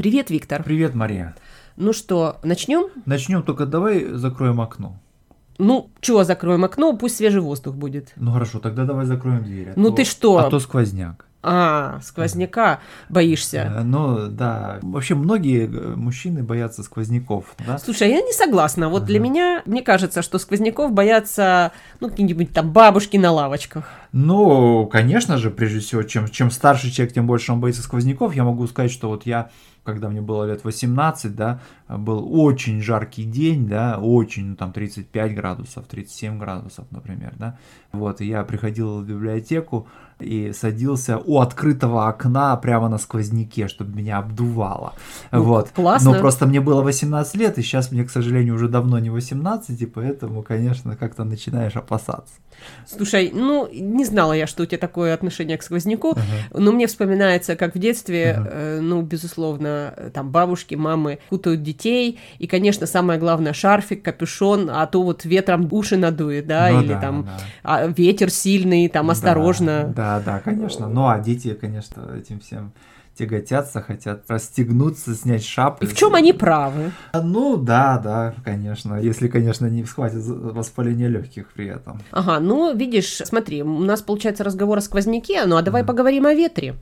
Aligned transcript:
Привет, 0.00 0.30
Виктор. 0.30 0.62
Привет, 0.62 0.94
Мария. 0.94 1.34
Ну 1.76 1.92
что, 1.92 2.38
начнем? 2.42 2.88
Начнем, 3.04 3.42
только 3.42 3.66
давай 3.66 4.06
закроем 4.14 4.58
окно. 4.62 4.96
Ну, 5.58 5.90
чего 6.00 6.24
закроем 6.24 6.64
окно, 6.64 6.96
пусть 6.96 7.16
свежий 7.16 7.42
воздух 7.42 7.74
будет. 7.74 8.14
Ну 8.16 8.32
хорошо, 8.32 8.60
тогда 8.60 8.86
давай 8.86 9.04
закроем 9.04 9.44
дверь. 9.44 9.68
а 9.68 9.72
Ну 9.76 9.90
то- 9.90 9.96
ты 9.96 10.04
что? 10.04 10.38
А 10.38 10.48
то 10.48 10.58
сквозняк. 10.58 11.26
А, 11.42 12.00
сквозняка 12.02 12.80
боишься. 13.08 13.72
Э, 13.76 13.82
Ну 13.82 14.28
да, 14.28 14.78
вообще 14.82 15.14
многие 15.14 15.66
э, 15.66 15.94
мужчины 15.96 16.42
боятся 16.42 16.82
сквозняков, 16.82 17.54
да? 17.66 17.78
Слушай, 17.78 18.08
а 18.08 18.10
я 18.10 18.22
не 18.22 18.32
согласна. 18.32 18.88
Вот 18.88 19.04
для 19.04 19.18
меня, 19.20 19.62
мне 19.66 19.82
кажется, 19.82 20.20
что 20.22 20.38
сквозняков 20.38 20.92
боятся, 20.92 21.72
ну, 22.00 22.08
какие-нибудь 22.10 22.52
там 22.52 22.70
бабушки 22.72 23.16
на 23.18 23.32
лавочках. 23.32 23.84
Ну, 24.12 24.86
конечно 24.86 25.38
же, 25.38 25.50
прежде 25.50 25.80
всего, 25.80 26.02
чем, 26.02 26.28
чем 26.28 26.50
старше 26.50 26.90
человек, 26.90 27.14
тем 27.14 27.26
больше 27.26 27.52
он 27.52 27.60
боится 27.60 27.82
сквозняков. 27.82 28.34
Я 28.34 28.44
могу 28.44 28.66
сказать, 28.66 28.90
что 28.90 29.08
вот 29.08 29.24
я, 29.24 29.50
когда 29.84 30.08
мне 30.08 30.20
было 30.20 30.44
лет 30.44 30.64
18, 30.64 31.34
да, 31.36 31.60
был 31.88 32.26
очень 32.40 32.82
жаркий 32.82 33.24
день, 33.24 33.68
да, 33.68 33.98
очень, 33.98 34.46
ну, 34.50 34.56
там 34.56 34.72
35 34.72 35.34
градусов, 35.34 35.86
37 35.86 36.38
градусов, 36.38 36.86
например, 36.90 37.34
да. 37.36 37.56
Вот, 37.92 38.20
и 38.20 38.26
я 38.26 38.42
приходил 38.42 39.00
в 39.00 39.06
библиотеку 39.06 39.86
и 40.18 40.52
садился 40.52 41.18
у 41.18 41.40
открытого 41.40 42.08
окна 42.08 42.56
прямо 42.56 42.88
на 42.88 42.98
сквозняке, 42.98 43.68
чтобы 43.68 43.96
меня 43.96 44.18
обдувало. 44.18 44.92
Ну, 45.32 45.42
вот. 45.42 45.70
классно. 45.70 46.12
Но 46.12 46.18
просто 46.18 46.46
мне 46.46 46.60
было 46.60 46.82
18 46.82 47.36
лет, 47.36 47.58
и 47.58 47.62
сейчас 47.62 47.90
мне, 47.92 48.04
к 48.04 48.10
сожалению, 48.10 48.54
уже 48.54 48.68
давно 48.68 48.98
не 48.98 49.10
18, 49.10 49.80
и 49.80 49.86
поэтому, 49.86 50.42
конечно, 50.42 50.96
как-то 50.96 51.24
начинаешь 51.24 51.76
опасаться. 51.76 52.34
Слушай, 52.86 53.30
ну, 53.32 53.68
не 54.00 54.04
знала 54.04 54.32
я, 54.32 54.46
что 54.46 54.62
у 54.62 54.66
тебя 54.66 54.78
такое 54.78 55.14
отношение 55.14 55.56
к 55.56 55.62
сквозняку, 55.62 56.16
но 56.52 56.72
мне 56.72 56.86
вспоминается, 56.86 57.54
как 57.56 57.74
в 57.74 57.78
детстве, 57.78 58.34
Ага. 58.36 58.48
э, 58.52 58.80
ну, 58.80 59.02
безусловно, 59.02 59.94
там 60.14 60.30
бабушки, 60.30 60.74
мамы 60.74 61.18
кутают 61.28 61.62
детей, 61.62 62.18
и, 62.38 62.46
конечно, 62.46 62.86
самое 62.86 63.18
главное, 63.20 63.52
шарфик, 63.52 64.02
капюшон, 64.02 64.70
а 64.72 64.86
то 64.86 65.02
вот 65.02 65.24
ветром 65.24 65.68
уши 65.70 65.96
надует, 65.96 66.46
да, 66.46 66.68
Ну 66.70 66.80
или 66.80 66.94
да, 66.94 67.00
там 67.00 67.24
да. 67.24 67.38
а, 67.62 67.86
ветер 67.86 68.30
сильный, 68.30 68.88
там, 68.88 69.06
Да, 69.06 69.12
осторожно. 69.12 69.92
Да, 69.94 70.20
да, 70.24 70.40
конечно. 70.40 70.88
Ну 70.88 71.08
а 71.08 71.18
дети, 71.20 71.54
конечно, 71.60 72.16
этим 72.16 72.40
всем 72.40 72.72
тяготятся, 73.14 73.82
хотят 73.82 74.22
расстегнуться, 74.28 75.14
снять 75.14 75.44
шапку. 75.44 75.84
И 75.84 75.86
в 75.86 75.94
чем 75.94 76.14
они 76.14 76.32
правы? 76.32 76.92
Ну 77.12 77.56
да, 77.58 77.98
да, 78.02 78.34
конечно. 78.44 78.96
Если, 79.00 79.28
конечно, 79.28 79.66
не 79.66 79.84
схватит 79.84 80.22
воспаление 80.24 81.08
легких 81.08 81.48
при 81.52 81.66
этом. 81.68 82.00
Ага, 82.12 82.40
ну, 82.40 82.74
видишь, 82.74 83.20
смотри, 83.24 83.62
у 83.62 83.80
нас 83.80 84.00
получается 84.00 84.42
разговор 84.42 84.78
о 84.78 84.80
сквозняке, 84.80 85.44
ну, 85.44 85.56
а 85.56 85.62
давай 85.62 85.84
поговорим 85.84 86.24
о 86.26 86.32
ветре. 86.34 86.76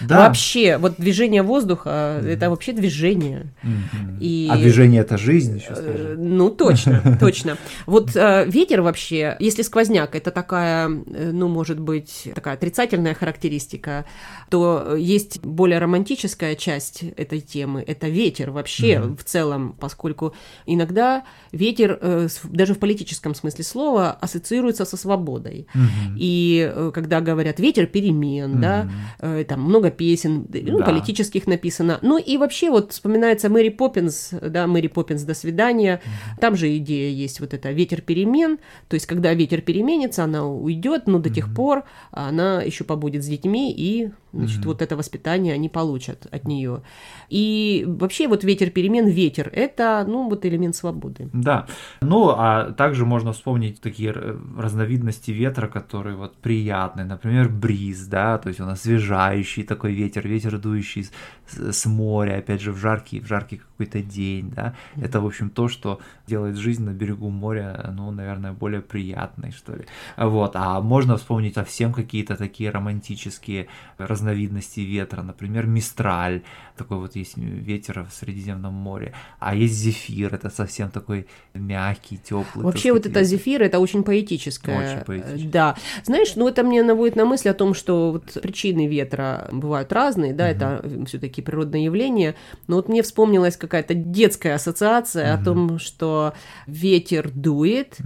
Да. 0.00 0.26
Вообще, 0.28 0.76
вот 0.78 0.94
движение 0.98 1.42
воздуха, 1.42 2.20
это 2.24 2.50
вообще 2.50 2.72
движение. 2.72 3.52
Мгм. 3.62 4.18
И- 4.20 4.48
А 4.50 4.56
движение 4.56 5.00
это 5.00 5.18
жизнь, 5.18 5.56
еще 5.56 5.70
Э, 5.72 5.74
скажи. 5.74 6.14
Ну, 6.18 6.50
точно, 6.50 7.02
точно. 7.20 7.56
Вот 7.86 8.14
э, 8.14 8.44
ветер 8.46 8.82
вообще, 8.82 9.36
если 9.40 9.62
сквозняк, 9.62 10.14
это 10.14 10.30
такая, 10.30 10.88
ну, 10.88 11.48
может 11.48 11.80
быть, 11.80 12.28
такая 12.34 12.54
отрицательная 12.54 13.14
характеристика, 13.14 14.04
то 14.50 14.94
есть 14.96 15.40
более 15.44 15.79
романтическая 15.80 16.54
часть 16.54 17.02
этой 17.16 17.40
темы, 17.40 17.82
это 17.86 18.08
ветер 18.08 18.50
вообще 18.50 19.00
Мгм. 19.00 19.16
в 19.16 19.24
целом, 19.24 19.74
поскольку 19.80 20.34
иногда 20.66 21.24
ветер, 21.52 21.98
э, 22.00 22.28
даже 22.44 22.74
в 22.74 22.78
политическом 22.78 23.34
смысле 23.34 23.64
слова, 23.64 24.12
ассоциируется 24.20 24.84
со 24.84 24.96
свободой. 24.96 25.66
Мгм. 25.74 26.16
И 26.16 26.70
э, 26.72 26.90
когда 26.94 27.20
говорят 27.20 27.58
ветер 27.60 27.86
перемен, 27.86 28.60
да, 28.60 28.84
Мгм. 28.84 28.92
э, 29.40 29.44
там 29.44 29.62
много 29.62 29.90
песен, 29.90 30.46
ну, 30.52 30.78
Да. 30.78 30.84
политических 30.84 31.46
написано. 31.46 31.98
Ну 32.02 32.18
и 32.18 32.36
вообще 32.36 32.70
вот 32.70 32.92
вспоминается 32.92 33.48
Мэри 33.48 33.70
Поппинс, 33.70 34.30
да, 34.32 34.66
Мэри 34.66 34.88
Поппинс 34.88 35.22
«До 35.22 35.34
свидания». 35.34 36.00
Там 36.40 36.56
же 36.56 36.76
идея 36.78 37.10
есть 37.10 37.40
вот 37.40 37.54
это 37.54 37.70
ветер 37.72 38.00
перемен, 38.00 38.58
то 38.88 38.94
есть 38.94 39.06
когда 39.06 39.34
ветер 39.34 39.60
переменится, 39.60 40.24
она 40.24 40.46
уйдет, 40.46 41.06
но 41.06 41.18
до 41.18 41.30
тех 41.30 41.52
пор 41.54 41.84
она 42.10 42.62
еще 42.62 42.84
побудет 42.84 43.22
с 43.24 43.26
детьми 43.26 43.72
и 43.76 44.10
значит, 44.32 44.58
Мгм. 44.60 44.68
вот 44.68 44.82
это 44.82 44.96
воспитание 44.96 45.56
они 45.60 45.68
получат 45.68 46.26
от 46.34 46.46
нее. 46.48 46.82
И 47.28 47.84
вообще 47.86 48.26
вот 48.28 48.44
ветер 48.44 48.70
перемен, 48.70 49.06
ветер, 49.06 49.50
это, 49.52 50.04
ну, 50.08 50.28
вот 50.28 50.44
элемент 50.46 50.74
свободы. 50.74 51.28
Да. 51.32 51.66
Ну, 52.00 52.30
а 52.36 52.72
также 52.72 53.04
можно 53.04 53.32
вспомнить 53.32 53.80
такие 53.80 54.12
э, 54.16 54.38
разновидности 54.58 55.30
ветра, 55.30 55.68
которые 55.68 56.16
вот 56.16 56.36
приятные. 56.36 57.04
Например, 57.06 57.48
бриз, 57.48 58.06
да, 58.06 58.38
то 58.38 58.48
есть 58.48 58.60
он 58.60 58.68
освежающий 58.68 59.64
такой 59.64 59.92
ветер, 59.92 60.26
ветер, 60.26 60.58
дующий 60.58 61.04
с, 61.04 61.10
с- 61.46 61.72
с 61.72 61.86
моря, 61.86 62.38
опять 62.38 62.60
же, 62.62 62.72
в 62.72 62.78
жаркий, 62.78 63.20
в 63.20 63.26
жаркий 63.26 63.58
какой-то 63.58 64.02
день, 64.02 64.50
да. 64.56 64.74
Это, 64.96 65.20
в 65.20 65.26
общем, 65.26 65.50
то, 65.50 65.68
что 65.68 65.98
делает 66.26 66.56
жизнь 66.56 66.84
на 66.84 66.90
берегу 66.90 67.28
моря, 67.30 67.92
ну, 67.96 68.10
наверное, 68.10 68.52
более 68.52 68.80
приятной, 68.80 69.52
что 69.52 69.76
ли. 69.76 69.84
Вот. 70.16 70.52
А 70.54 70.80
можно 70.80 71.16
вспомнить 71.16 71.54
совсем 71.54 71.92
какие-то 71.92 72.36
такие 72.36 72.70
романтические 72.70 73.66
разновидности 73.98 74.80
ветра, 74.80 75.22
например, 75.22 75.49
мистраль, 75.50 76.42
такой 76.76 76.98
вот 76.98 77.16
есть 77.16 77.36
ветер 77.36 78.06
в 78.08 78.14
Средиземном 78.14 78.72
море, 78.72 79.12
а 79.38 79.54
есть 79.54 79.74
зефир, 79.74 80.34
это 80.34 80.50
совсем 80.50 80.90
такой 80.90 81.26
мягкий, 81.54 82.16
теплый. 82.18 82.64
Вообще 82.64 82.92
вот 82.92 83.06
это 83.06 83.22
зефир, 83.24 83.62
это 83.62 83.78
очень 83.78 84.02
поэтическое. 84.02 84.78
Очень 84.78 85.04
поэтическое. 85.04 85.50
Да. 85.50 85.76
Знаешь, 86.04 86.36
ну 86.36 86.48
это 86.48 86.62
мне 86.62 86.82
наводит 86.82 87.16
на 87.16 87.24
мысль 87.24 87.48
о 87.50 87.54
том, 87.54 87.74
что 87.74 88.12
вот 88.12 88.42
причины 88.42 88.86
ветра 88.86 89.48
бывают 89.52 89.92
разные, 89.92 90.32
да, 90.32 90.44
Мгм. 90.48 90.52
это 90.52 91.06
все-таки 91.06 91.42
природное 91.42 91.80
явление. 91.80 92.34
Но 92.66 92.76
вот 92.76 92.88
мне 92.88 93.02
вспомнилась 93.02 93.56
какая-то 93.56 93.94
детская 93.94 94.54
ассоциация 94.54 95.34
о 95.34 95.36
Мгм. 95.36 95.44
том, 95.44 95.78
что 95.78 96.32
ветер 96.66 97.30
дует, 97.30 97.98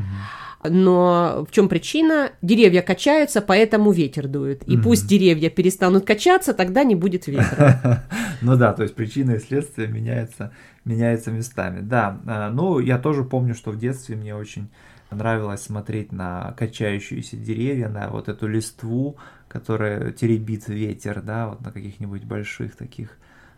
но 0.68 1.46
в 1.48 1.52
чем 1.52 1.68
причина? 1.68 2.30
Деревья 2.42 2.82
качаются, 2.82 3.40
поэтому 3.40 3.92
ветер 3.92 4.28
дует. 4.28 4.66
И 4.68 4.74
Мгм. 4.74 4.82
пусть 4.82 5.06
деревья 5.06 5.50
перестанут 5.50 6.04
качаться, 6.04 6.54
тогда 6.54 6.84
не 6.84 6.94
будет 6.94 7.26
ветра. 7.26 8.02
Ну 8.42 8.56
да, 8.56 8.72
то 8.74 8.82
есть 8.82 8.94
причины 8.94 9.36
и 9.36 9.38
следствия 9.38 9.86
меняются, 9.86 10.52
меняются 10.84 11.30
местами. 11.30 11.80
Да, 11.80 12.20
а, 12.26 12.50
ну 12.50 12.78
я 12.78 12.98
тоже 12.98 13.24
помню, 13.24 13.54
что 13.54 13.70
в 13.70 13.78
детстве 13.78 14.16
мне 14.16 14.34
очень 14.34 14.68
нравилось 15.10 15.62
смотреть 15.62 16.12
на 16.12 16.52
качающиеся 16.58 17.36
деревья, 17.36 17.88
на 17.88 18.08
вот 18.10 18.28
эту 18.28 18.46
листву, 18.46 19.16
которая 19.48 20.10
теребит 20.12 20.68
ветер, 20.68 21.22
да, 21.22 21.48
вот 21.48 21.60
на 21.62 21.70
каких-нибудь 21.70 22.24
больших 22.24 22.76
таких 22.76 23.16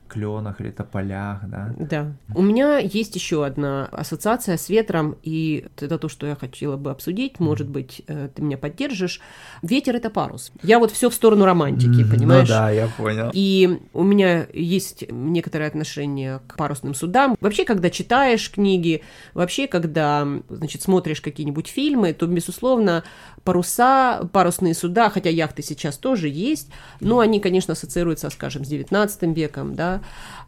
кленах 0.08 0.60
или 0.60 0.70
тополях, 0.70 1.40
да. 1.48 1.74
Да. 1.78 2.12
У 2.34 2.42
меня 2.42 2.78
есть 2.78 3.14
еще 3.14 3.44
одна 3.44 3.86
ассоциация 3.86 4.56
с 4.56 4.68
ветром, 4.68 5.16
и 5.22 5.66
это 5.76 5.98
то, 5.98 6.08
что 6.08 6.26
я 6.26 6.36
хотела 6.36 6.76
бы 6.76 6.90
обсудить. 6.90 7.40
Может 7.40 7.68
быть, 7.68 8.02
э, 8.06 8.28
ты 8.34 8.42
меня 8.42 8.58
поддержишь. 8.58 9.20
Ветер 9.62 9.96
это 9.96 10.10
парус. 10.10 10.52
Я 10.62 10.78
вот 10.78 10.90
все 10.90 11.10
в 11.10 11.14
сторону 11.14 11.44
романтики, 11.44 12.02
Мгм, 12.02 12.10
понимаешь? 12.10 12.48
Ну 12.48 12.54
да, 12.54 12.70
я 12.70 12.88
понял. 12.88 13.30
И 13.32 13.80
у 13.92 14.02
меня 14.02 14.46
есть 14.52 15.10
некоторое 15.10 15.66
отношение 15.68 16.40
к 16.46 16.56
парусным 16.56 16.94
судам. 16.94 17.36
Вообще, 17.40 17.64
когда 17.64 17.90
читаешь 17.90 18.50
книги, 18.50 19.02
вообще, 19.34 19.66
когда, 19.66 20.26
значит, 20.48 20.82
смотришь 20.82 21.20
какие-нибудь 21.20 21.66
фильмы, 21.68 22.12
то, 22.12 22.26
безусловно, 22.26 23.04
паруса, 23.44 24.28
парусные 24.32 24.74
суда, 24.74 25.08
хотя 25.10 25.30
яхты 25.30 25.62
сейчас 25.62 25.96
тоже 25.96 26.28
есть, 26.28 26.68
но 27.00 27.20
они, 27.20 27.40
конечно, 27.40 27.72
ассоциируются, 27.72 28.30
скажем, 28.30 28.64
с 28.64 28.68
19 28.68 29.36
веком, 29.36 29.74
да, 29.74 29.95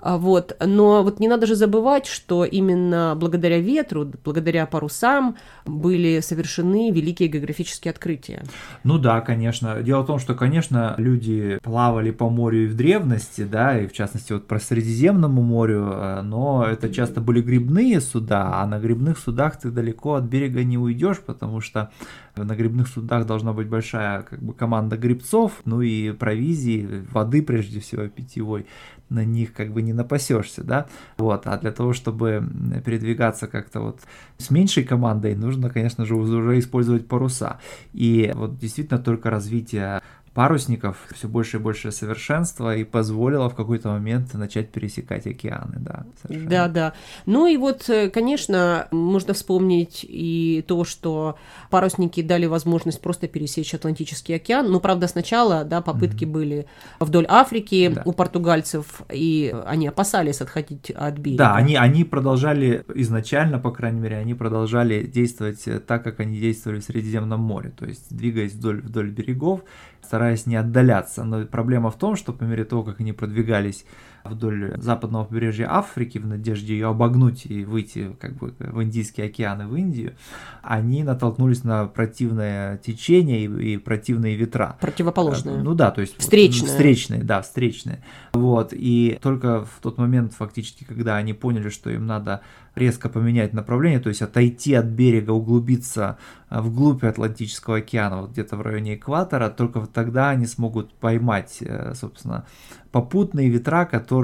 А 0.01 0.17
вот. 0.17 0.57
Но 0.65 1.03
вот 1.03 1.21
не 1.21 1.29
надо 1.29 1.47
же 1.47 1.55
забывать, 1.55 2.07
что 2.07 2.45
именно 2.45 3.15
благодаря 3.17 3.59
ветру, 3.59 4.11
благодаря 4.25 4.67
парусам 4.67 5.37
были 5.67 6.21
совершены 6.21 6.91
великие 6.91 7.29
географические 7.29 7.91
открытия. 7.91 8.45
Ну 8.85 8.99
да, 8.99 9.21
конечно. 9.21 9.83
Дело 9.83 10.03
в 10.03 10.07
том, 10.07 10.19
что, 10.19 10.35
конечно, 10.35 10.95
люди 10.99 11.59
плавали 11.63 12.11
по 12.11 12.31
морю 12.31 12.65
и 12.65 12.67
в 12.67 12.77
древности, 12.77 13.45
да, 13.45 13.79
и 13.79 13.87
в 13.87 13.93
частности 13.93 14.33
вот 14.33 14.47
про 14.47 14.61
Средиземному 14.61 15.43
морю, 15.43 15.91
э, 15.93 16.23
но 16.23 16.65
это 16.65 16.89
часто 16.91 17.21
были 17.21 17.41
грибные 17.41 18.01
суда, 18.01 18.61
а 18.63 18.67
на 18.67 18.79
грибных 18.79 19.19
судах 19.19 19.59
ты 19.59 19.71
далеко 19.71 20.15
от 20.15 20.25
берега 20.25 20.63
не 20.63 20.79
уйдешь, 20.79 21.19
потому 21.19 21.61
что 21.61 21.91
на 22.37 22.55
грибных 22.55 22.89
судах 22.89 23.27
должна 23.27 23.53
быть 23.53 23.69
большая 23.69 24.23
как 24.23 24.43
бы 24.43 24.55
команда 24.55 24.97
грибцов, 24.97 25.53
ну 25.65 25.81
и 25.81 26.13
провизии, 26.13 27.05
воды 27.11 27.43
прежде 27.43 27.81
всего 27.81 28.07
питьевой, 28.09 28.67
на 29.11 29.25
них 29.39 29.53
как 29.53 29.73
бы 29.73 29.83
не 29.83 29.93
напасешься, 29.93 30.65
да, 30.65 30.87
вот, 31.17 31.47
а 31.47 31.57
для 31.59 31.73
того, 31.73 31.93
чтобы 31.93 32.43
передвигаться 32.85 33.47
как-то 33.47 33.81
вот 33.81 34.01
с 34.39 34.51
меньшей 34.51 34.85
командой, 34.85 35.35
нужно, 35.35 35.71
конечно 35.71 36.05
же, 36.05 36.15
уже 36.15 36.59
использовать 36.59 37.09
паруса, 37.09 37.59
и 37.93 38.33
вот 38.35 38.59
действительно 38.59 38.99
только 38.99 39.31
развитие 39.31 40.03
парусников 40.39 40.97
все 41.13 41.27
больше 41.27 41.57
и 41.57 41.61
больше 41.61 41.91
совершенства 41.91 42.77
и 42.77 42.85
позволило 42.85 43.51
в 43.51 43.57
какой-то 43.57 43.89
момент 43.89 44.35
начать 44.35 44.71
пересекать 44.71 45.27
океаны, 45.27 45.79
да. 45.81 46.07
Совершенно. 46.23 46.51
Да, 46.51 46.69
да. 46.69 46.93
Ну 47.27 47.49
и 47.49 47.57
вот, 47.57 47.91
э, 47.91 48.09
конечно, 48.09 48.87
можно 48.93 49.35
вспомнить 49.35 50.07
и 50.09 50.65
то, 50.69 50.85
что 50.85 51.35
парусники 51.71 52.23
дали 52.23 52.47
возможность 52.47 53.01
просто 53.01 53.27
пересечь 53.27 53.75
Атлантический 53.75 54.37
океан. 54.37 54.71
Ну, 54.71 54.79
правда, 54.79 55.09
сначала, 55.09 55.65
да, 55.65 55.81
попытки 55.81 56.23
mm-hmm. 56.23 56.31
были 56.31 56.67
вдоль 57.01 57.27
Африки 57.29 57.91
да. 57.93 58.03
у 58.05 58.13
португальцев, 58.13 59.03
и 59.13 59.53
они 59.67 59.89
опасались 59.89 60.41
отходить 60.41 60.93
от 60.93 61.19
берега. 61.19 61.39
Да, 61.39 61.57
они, 61.57 61.75
они 61.75 62.05
продолжали 62.05 62.85
изначально, 62.95 63.59
по 63.59 63.73
крайней 63.73 63.99
мере, 63.99 64.19
они 64.19 64.35
продолжали 64.35 65.03
действовать 65.03 65.65
так, 65.89 66.05
как 66.05 66.21
они 66.21 66.39
действовали 66.39 66.79
в 66.79 66.85
Средиземном 66.85 67.41
море, 67.41 67.73
то 67.77 67.87
есть 67.87 68.17
двигаясь 68.17 68.53
вдоль, 68.53 68.83
вдоль 68.83 69.11
берегов, 69.11 69.63
стараясь 70.09 70.28
не 70.47 70.57
отдаляться. 70.57 71.25
Но 71.25 71.47
проблема 71.47 71.91
в 71.91 71.99
том, 71.99 72.17
что 72.17 72.33
по 72.33 72.45
мере 72.45 72.65
того, 72.65 72.83
как 72.83 73.01
они 73.01 73.13
продвигались 73.13 73.85
вдоль 74.29 74.75
западного 74.77 75.25
побережья 75.25 75.69
Африки 75.71 76.19
в 76.19 76.27
надежде 76.27 76.75
ее 76.75 76.89
обогнуть 76.89 77.47
и 77.47 77.65
выйти 77.65 78.17
как 78.21 78.35
бы 78.37 78.55
в 78.59 78.83
Индийский 78.83 79.23
океан 79.23 79.63
и 79.63 79.65
в 79.67 79.77
Индию, 79.77 80.15
они 80.63 81.03
натолкнулись 81.03 81.65
на 81.65 81.87
противное 81.87 82.79
течение 82.79 83.45
и, 83.45 83.75
и 83.75 83.77
противные 83.77 84.37
ветра. 84.37 84.77
Противоположные. 84.81 85.63
Ну 85.63 85.75
да, 85.75 85.91
то 85.91 86.01
есть 86.01 86.17
встречные. 86.19 86.69
Встречные, 86.69 87.23
да, 87.23 87.43
встречные. 87.43 88.03
Вот, 88.33 88.73
и 88.73 89.19
только 89.23 89.65
в 89.65 89.81
тот 89.83 89.99
момент 89.99 90.35
фактически, 90.35 90.85
когда 90.85 91.17
они 91.17 91.33
поняли, 91.33 91.69
что 91.71 91.91
им 91.91 92.07
надо 92.07 92.43
резко 92.79 93.09
поменять 93.09 93.53
направление, 93.53 94.01
то 94.01 94.09
есть 94.09 94.23
отойти 94.23 94.75
от 94.75 94.87
берега, 94.87 95.33
углубиться 95.33 96.17
э, 96.49 96.61
вглубь 96.61 97.05
Атлантического 97.05 97.79
океана, 97.79 98.23
вот 98.23 98.31
где-то 98.31 98.57
в 98.57 98.63
районе 98.63 98.95
экватора, 98.95 99.51
только 99.51 99.87
тогда 99.87 100.31
они 100.31 100.47
смогут 100.47 100.95
поймать, 100.95 101.59
э, 101.61 101.95
собственно, 101.95 102.47
попутные 102.93 103.49
ветра, 103.49 103.85
которые, 103.85 104.18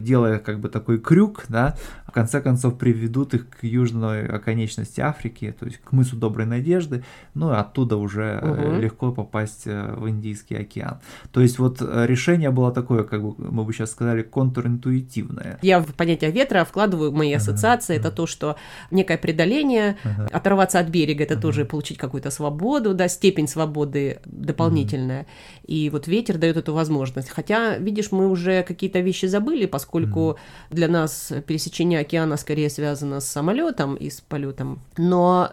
делая 0.00 0.38
как 0.38 0.60
бы 0.60 0.68
такой 0.68 0.98
крюк, 0.98 1.44
да, 1.48 1.76
в 2.06 2.12
конце 2.12 2.40
концов 2.40 2.78
приведут 2.78 3.34
их 3.34 3.48
к 3.48 3.64
южной 3.64 4.26
оконечности 4.26 5.00
Африки, 5.00 5.54
то 5.58 5.66
есть 5.66 5.78
к 5.78 5.92
мысу 5.92 6.16
Доброй 6.16 6.46
Надежды, 6.46 7.04
ну 7.34 7.52
и 7.52 7.56
оттуда 7.56 7.96
уже 7.96 8.40
угу. 8.42 8.80
легко 8.80 9.12
попасть 9.12 9.66
в 9.66 10.08
Индийский 10.08 10.56
океан. 10.56 10.98
То 11.32 11.40
есть 11.40 11.58
вот 11.58 11.80
решение 11.80 12.50
было 12.50 12.72
такое, 12.72 13.04
как 13.04 13.22
бы 13.22 13.34
мы 13.38 13.64
бы 13.64 13.72
сейчас 13.72 13.92
сказали, 13.92 14.22
контринтуитивное. 14.22 15.58
Я 15.62 15.80
в 15.80 15.92
понятие 15.94 16.30
ветра 16.30 16.64
вкладываю 16.64 17.12
мои 17.12 17.32
ассоциации, 17.32 17.96
это 17.96 18.10
то, 18.10 18.26
что 18.26 18.56
некое 18.90 19.18
преодоление, 19.18 19.96
uh-huh. 20.04 20.30
оторваться 20.32 20.78
от 20.78 20.88
берега, 20.88 21.24
это 21.24 21.34
uh-huh. 21.34 21.40
тоже 21.40 21.64
получить 21.64 21.98
какую-то 21.98 22.30
свободу, 22.30 22.94
да, 22.94 23.08
степень 23.08 23.48
свободы 23.48 24.20
дополнительная. 24.24 25.22
Uh-huh. 25.22 25.66
И 25.66 25.90
вот 25.90 26.06
ветер 26.06 26.38
дает 26.38 26.56
эту 26.56 26.72
возможность. 26.72 27.28
Хотя, 27.30 27.76
видишь, 27.78 28.12
мы 28.12 28.28
уже 28.28 28.62
какие-то 28.62 29.00
вещи 29.00 29.26
забыли, 29.36 29.66
поскольку 29.66 30.20
uh-huh. 30.20 30.36
для 30.70 30.88
нас 30.88 31.32
пересечение 31.46 32.00
океана 32.00 32.36
скорее 32.36 32.70
связано 32.70 33.20
с 33.20 33.28
самолетом 33.28 33.94
и 33.94 34.08
с 34.08 34.20
полетом. 34.20 34.78
Но 34.96 35.50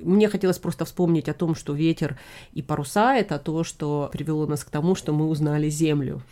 мне 0.00 0.28
хотелось 0.28 0.58
просто 0.58 0.84
вспомнить 0.84 1.28
о 1.28 1.34
том, 1.34 1.54
что 1.54 1.74
ветер 1.74 2.16
и 2.52 2.62
паруса 2.62 3.14
это 3.16 3.38
то, 3.38 3.64
что 3.64 4.10
привело 4.12 4.46
нас 4.46 4.64
к 4.64 4.70
тому, 4.70 4.94
что 4.94 5.12
мы 5.12 5.26
узнали 5.26 5.70
Землю. 5.70 6.22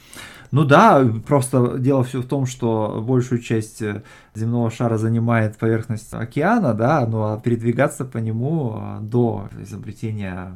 Ну 0.50 0.64
да, 0.64 1.06
просто 1.26 1.78
дело 1.78 2.04
все 2.04 2.20
в 2.20 2.26
том, 2.26 2.46
что 2.46 3.04
большую 3.06 3.40
часть 3.40 3.82
э, 3.82 4.02
земного 4.34 4.70
шара 4.70 4.96
занимает 4.96 5.58
поверхность 5.58 6.14
океана, 6.14 6.72
да, 6.74 7.06
ну 7.06 7.22
а 7.24 7.38
передвигаться 7.38 8.04
по 8.04 8.18
нему 8.18 8.76
э, 8.76 8.98
до 9.02 9.48
изобретения 9.60 10.52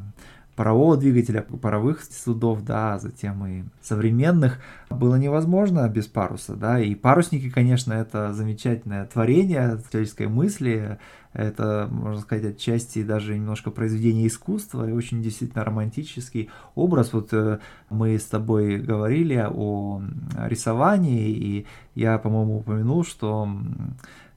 парового 0.62 0.96
двигателя, 0.96 1.42
паровых 1.42 2.04
судов, 2.04 2.62
да, 2.62 2.96
затем 3.00 3.44
и 3.44 3.64
современных, 3.80 4.60
было 4.90 5.16
невозможно 5.16 5.88
без 5.88 6.06
паруса, 6.06 6.54
да, 6.54 6.78
и 6.78 6.94
парусники, 6.94 7.50
конечно, 7.50 7.92
это 7.92 8.32
замечательное 8.32 9.04
творение 9.06 9.80
человеческой 9.90 10.28
мысли, 10.28 11.00
это, 11.32 11.88
можно 11.90 12.20
сказать, 12.20 12.54
отчасти 12.54 13.02
даже 13.02 13.34
немножко 13.34 13.72
произведение 13.72 14.28
искусства 14.28 14.88
и 14.88 14.92
очень 14.92 15.20
действительно 15.20 15.64
романтический 15.64 16.48
образ. 16.76 17.12
Вот 17.12 17.30
э, 17.32 17.58
мы 17.90 18.16
с 18.16 18.26
тобой 18.26 18.76
говорили 18.76 19.44
о 19.50 20.00
рисовании, 20.46 21.30
и 21.30 21.66
я, 21.96 22.18
по-моему, 22.18 22.58
упомянул, 22.58 23.02
что 23.02 23.48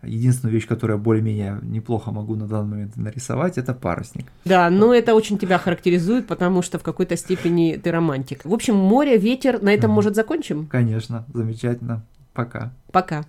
единственную 0.06 0.54
вещь, 0.54 0.68
которую 0.68 0.98
я 0.98 1.04
более-менее 1.04 1.60
неплохо 1.62 2.12
могу 2.12 2.36
на 2.36 2.48
данный 2.48 2.69
момент 2.69 2.98
нарисовать, 2.98 3.57
это 3.57 3.74
парусник. 3.74 4.25
Да, 4.46 4.69
но 4.69 4.94
это 4.94 5.16
очень 5.16 5.38
тебя 5.38 5.57
характеризует, 5.57 6.28
потому 6.28 6.62
что 6.62 6.80
в 6.80 6.84
какой-то 6.84 7.16
степени 7.18 7.80
ты 7.81 7.92
романтик. 7.92 8.44
В 8.44 8.54
общем, 8.54 8.75
море, 8.75 9.18
ветер, 9.18 9.62
на 9.62 9.74
этом, 9.74 9.92
может, 9.92 10.16
закончим? 10.16 10.68
Конечно, 10.68 11.25
замечательно. 11.34 12.04
Пока. 12.34 12.74
Пока. 12.92 13.24